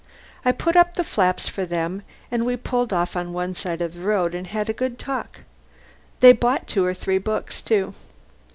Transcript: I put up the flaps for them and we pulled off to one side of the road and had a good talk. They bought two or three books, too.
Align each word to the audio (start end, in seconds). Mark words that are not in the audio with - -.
I 0.43 0.51
put 0.51 0.75
up 0.75 0.95
the 0.95 1.03
flaps 1.03 1.47
for 1.47 1.63
them 1.63 2.01
and 2.31 2.43
we 2.43 2.57
pulled 2.57 2.91
off 2.91 3.11
to 3.11 3.21
one 3.29 3.53
side 3.53 3.83
of 3.83 3.93
the 3.93 3.99
road 3.99 4.33
and 4.33 4.47
had 4.47 4.67
a 4.67 4.73
good 4.73 4.97
talk. 4.97 5.41
They 6.21 6.33
bought 6.33 6.65
two 6.67 6.83
or 6.83 6.95
three 6.95 7.19
books, 7.19 7.61
too. 7.61 7.93